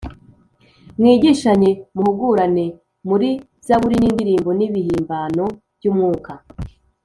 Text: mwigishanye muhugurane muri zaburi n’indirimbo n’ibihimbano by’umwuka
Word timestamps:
mwigishanye 0.99 1.71
muhugurane 1.95 2.65
muri 3.07 3.29
zaburi 3.67 3.95
n’indirimbo 4.01 4.49
n’ibihimbano 4.57 5.45
by’umwuka 5.77 6.31